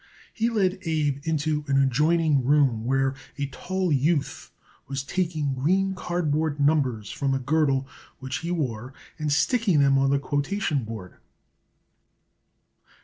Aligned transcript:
He 0.33 0.49
led 0.49 0.79
Abe 0.81 1.19
into 1.25 1.63
an 1.67 1.79
adjoining 1.79 2.43
room 2.43 2.85
where 2.85 3.13
a 3.37 3.45
tall 3.45 3.91
youth 3.91 4.49
was 4.87 5.03
taking 5.03 5.53
green 5.53 5.93
cardboard 5.93 6.59
numbers 6.59 7.11
from 7.11 7.35
a 7.35 7.39
girdle 7.39 7.87
which 8.17 8.39
he 8.39 8.49
wore, 8.49 8.95
and 9.19 9.31
sticking 9.31 9.79
them 9.79 9.99
on 9.99 10.09
the 10.09 10.17
quotation 10.17 10.85
board. 10.85 11.17